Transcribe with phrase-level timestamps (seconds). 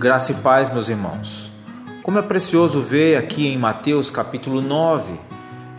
[0.00, 1.52] Graça e paz, meus irmãos.
[2.02, 5.12] Como é precioso ver aqui em Mateus capítulo 9,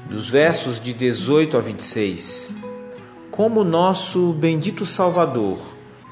[0.07, 2.52] dos versos de 18 a 26,
[3.31, 5.59] como nosso bendito Salvador,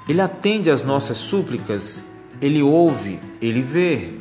[0.08, 2.04] ele atende às nossas súplicas,
[2.42, 4.12] ele ouve, ele vê.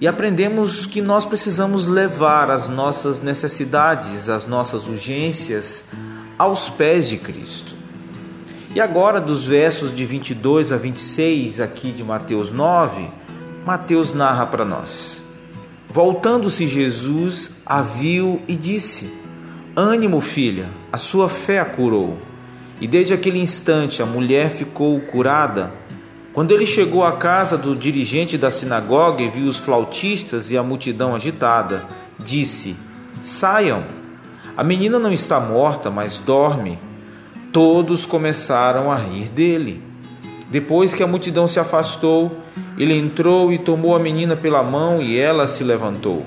[0.00, 5.82] E aprendemos que nós precisamos levar as nossas necessidades, as nossas urgências
[6.38, 7.74] aos pés de Cristo.
[8.74, 13.08] E agora, dos versos de 22 a 26 aqui de Mateus 9,
[13.64, 15.22] Mateus narra para nós.
[15.88, 19.14] Voltando-se Jesus, a viu e disse:
[19.76, 22.18] Ânimo, filha, a sua fé a curou.
[22.80, 25.72] E desde aquele instante a mulher ficou curada.
[26.32, 30.64] Quando ele chegou à casa do dirigente da sinagoga e viu os flautistas e a
[30.64, 31.86] multidão agitada,
[32.18, 32.74] disse:
[33.22, 33.84] Saiam,
[34.56, 36.76] a menina não está morta, mas dorme.
[37.54, 39.80] Todos começaram a rir dele.
[40.50, 42.38] Depois que a multidão se afastou,
[42.76, 46.26] ele entrou e tomou a menina pela mão e ela se levantou.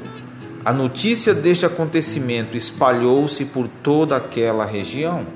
[0.64, 5.28] A notícia deste acontecimento espalhou-se por toda aquela região.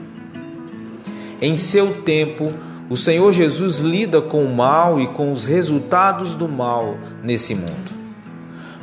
[1.42, 2.54] Em seu tempo,
[2.90, 7.92] o Senhor Jesus lida com o mal e com os resultados do mal nesse mundo.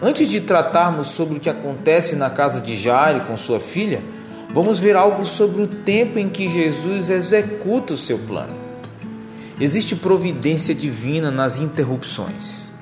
[0.02, 4.04] Antes de tratarmos sobre o que acontece na casa de Jairo com sua filha,
[4.50, 8.54] vamos ver algo sobre o tempo em que Jesus executa o seu plano.
[9.60, 12.72] Existe providência divina nas interrupções.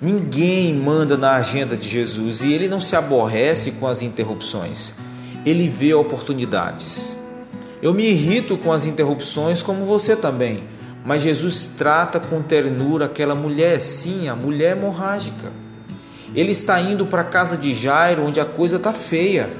[0.00, 4.94] Ninguém manda na agenda de Jesus e ele não se aborrece com as interrupções.
[5.44, 7.18] Ele vê oportunidades.
[7.80, 10.64] Eu me irrito com as interrupções, como você também,
[11.04, 15.50] mas Jesus trata com ternura aquela mulher, sim, a mulher hemorrágica.
[16.34, 19.50] Ele está indo para a casa de Jairo, onde a coisa está feia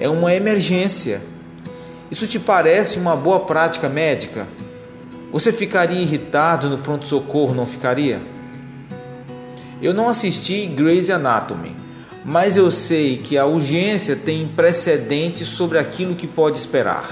[0.00, 1.20] é uma emergência.
[2.10, 4.48] Isso te parece uma boa prática médica?
[5.30, 8.20] Você ficaria irritado no pronto-socorro, não ficaria?
[9.80, 11.76] Eu não assisti Grey's Anatomy,
[12.24, 17.08] mas eu sei que a urgência tem precedente sobre aquilo que pode esperar.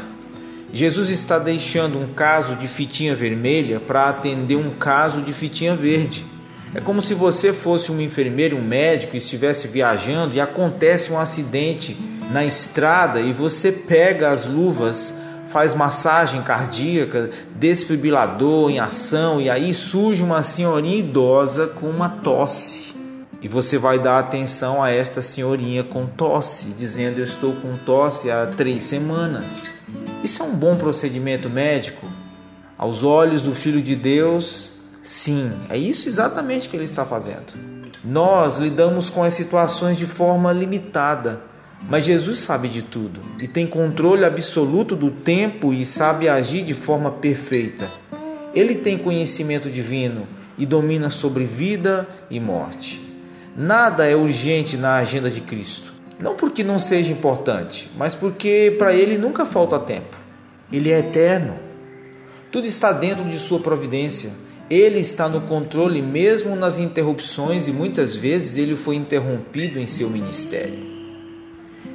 [0.72, 6.24] Jesus está deixando um caso de fitinha vermelha para atender um caso de fitinha verde.
[6.74, 11.18] É como se você fosse um enfermeiro, um médico, e estivesse viajando e acontece um
[11.18, 11.96] acidente
[12.30, 15.14] na estrada e você pega as luvas,
[15.48, 22.94] faz massagem cardíaca, desfibrilador em ação e aí surge uma senhorinha idosa com uma tosse.
[23.40, 28.30] E você vai dar atenção a esta senhorinha com tosse, dizendo: Eu estou com tosse
[28.30, 29.76] há três semanas.
[30.24, 32.06] Isso é um bom procedimento médico?
[32.76, 37.54] Aos olhos do Filho de Deus, sim, é isso exatamente que ele está fazendo.
[38.04, 41.47] Nós lidamos com as situações de forma limitada
[41.82, 46.74] mas Jesus sabe de tudo e tem controle absoluto do tempo e sabe agir de
[46.74, 47.90] forma perfeita.
[48.54, 53.00] Ele tem conhecimento divino e domina sobre vida e morte.
[53.56, 55.92] Nada é urgente na agenda de Cristo.
[56.18, 60.16] Não porque não seja importante, mas porque para ele nunca falta tempo.
[60.72, 61.56] Ele é eterno.
[62.50, 64.30] Tudo está dentro de sua providência.
[64.68, 70.10] Ele está no controle mesmo nas interrupções e muitas vezes ele foi interrompido em seu
[70.10, 70.97] ministério.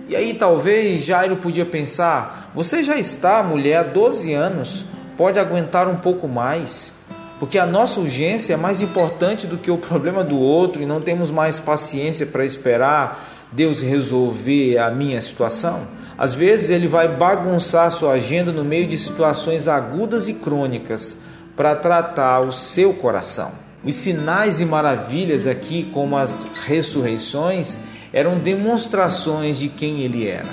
[0.08, 4.86] E aí talvez Jairo podia pensar: você já está, mulher, há 12 anos,
[5.18, 6.94] pode aguentar um pouco mais,
[7.40, 11.02] porque a nossa urgência é mais importante do que o problema do outro e não
[11.02, 15.88] temos mais paciência para esperar Deus resolver a minha situação.
[16.18, 21.18] Às vezes ele vai bagunçar sua agenda no meio de situações agudas e crônicas
[21.56, 23.52] para tratar o seu coração.
[23.84, 27.78] Os sinais e maravilhas aqui, como as ressurreições,
[28.14, 30.50] eram demonstrações de quem ele era.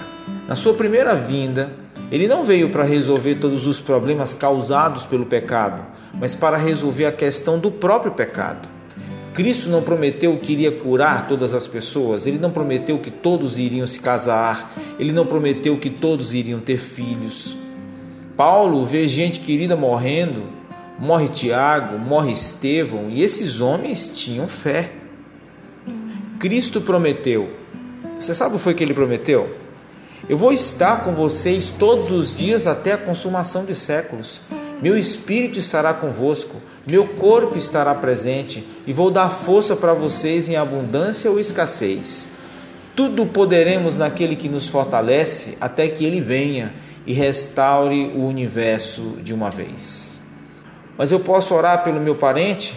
[0.48, 1.70] Na sua primeira vinda,
[2.10, 5.84] ele não veio para resolver todos os problemas causados pelo pecado,
[6.14, 8.68] mas para resolver a questão do próprio pecado.
[9.34, 13.86] Cristo não prometeu que iria curar todas as pessoas, ele não prometeu que todos iriam
[13.86, 17.56] se casar, ele não prometeu que todos iriam ter filhos.
[18.36, 20.42] Paulo vê gente querida morrendo,
[20.98, 24.92] morre Tiago, morre Estevão, e esses homens tinham fé.
[26.40, 27.50] Cristo prometeu.
[28.18, 29.54] Você sabe o que foi que ele prometeu?
[30.26, 34.40] Eu vou estar com vocês todos os dias até a consumação de séculos.
[34.80, 36.56] Meu espírito estará convosco,
[36.86, 42.26] meu corpo estará presente e vou dar força para vocês em abundância ou escassez.
[42.96, 46.72] Tudo poderemos naquele que nos fortalece até que ele venha
[47.06, 50.22] e restaure o universo de uma vez.
[50.96, 52.74] Mas eu posso orar pelo meu parente?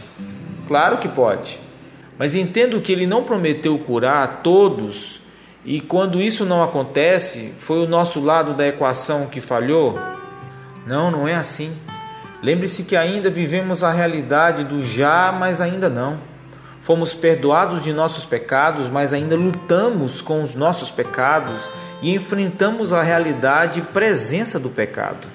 [0.68, 1.63] Claro que pode.
[2.18, 5.20] Mas entendo que ele não prometeu curar a todos,
[5.66, 9.98] e quando isso não acontece, foi o nosso lado da equação que falhou?
[10.86, 11.74] Não, não é assim.
[12.42, 16.20] Lembre-se que ainda vivemos a realidade do já, mas ainda não.
[16.82, 21.70] Fomos perdoados de nossos pecados, mas ainda lutamos com os nossos pecados
[22.02, 25.30] e enfrentamos a realidade e presença do pecado.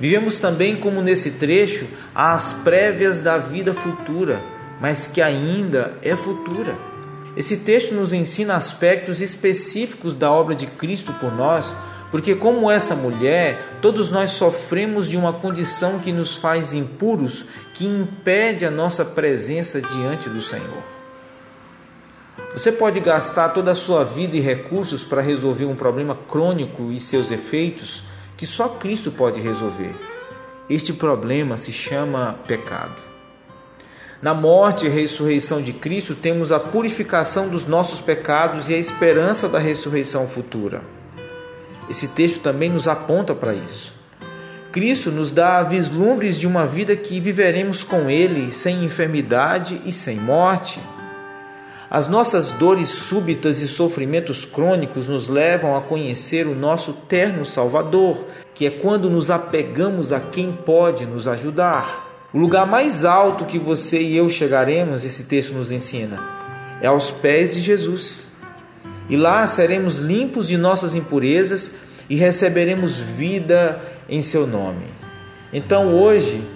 [0.00, 4.40] Vivemos também, como nesse trecho, as prévias da vida futura,
[4.80, 6.76] mas que ainda é futura.
[7.36, 11.74] Esse texto nos ensina aspectos específicos da obra de Cristo por nós,
[12.10, 17.44] porque, como essa mulher, todos nós sofremos de uma condição que nos faz impuros,
[17.74, 20.82] que impede a nossa presença diante do Senhor.
[22.54, 26.98] Você pode gastar toda a sua vida e recursos para resolver um problema crônico e
[26.98, 28.02] seus efeitos
[28.36, 29.94] que só Cristo pode resolver.
[30.68, 33.07] Este problema se chama pecado.
[34.20, 39.48] Na morte e ressurreição de Cristo, temos a purificação dos nossos pecados e a esperança
[39.48, 40.82] da ressurreição futura.
[41.88, 43.94] Esse texto também nos aponta para isso.
[44.72, 50.16] Cristo nos dá vislumbres de uma vida que viveremos com Ele sem enfermidade e sem
[50.16, 50.80] morte.
[51.88, 58.26] As nossas dores súbitas e sofrimentos crônicos nos levam a conhecer o nosso terno Salvador,
[58.52, 62.07] que é quando nos apegamos a quem pode nos ajudar.
[62.30, 66.18] O lugar mais alto que você e eu chegaremos, esse texto nos ensina,
[66.82, 68.28] é aos pés de Jesus
[69.08, 71.72] e lá seremos limpos de nossas impurezas
[72.08, 73.80] e receberemos vida
[74.10, 74.84] em seu nome.
[75.50, 76.46] Então hoje,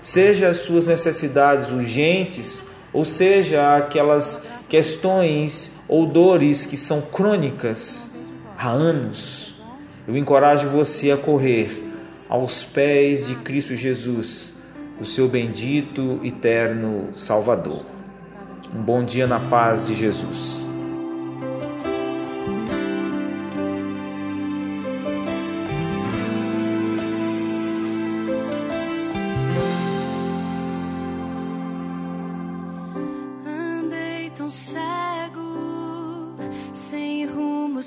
[0.00, 2.62] seja as suas necessidades urgentes,
[2.92, 8.08] ou seja aquelas questões ou dores que são crônicas
[8.56, 9.52] há anos,
[10.06, 11.90] eu encorajo você a correr
[12.28, 14.57] aos pés de Cristo Jesus,
[15.00, 17.84] o seu bendito eterno Salvador.
[18.74, 20.68] Um bom dia na paz de Jesus.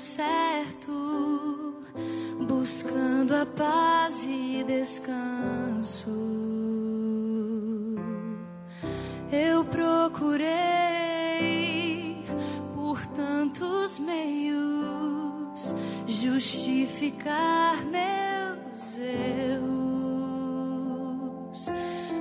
[0.02, 1.74] certo,
[2.46, 6.31] buscando a paz e descanso.
[10.22, 12.14] Procurei
[12.74, 15.74] por tantos meios
[16.06, 19.72] justificar meus erros,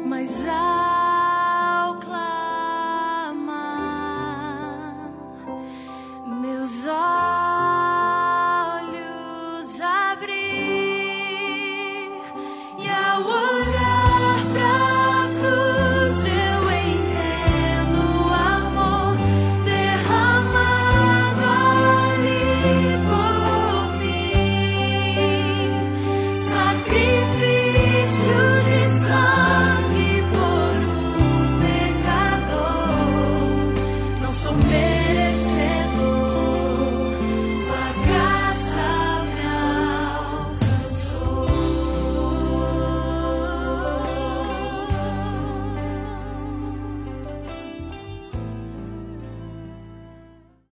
[0.08, 0.91] mas a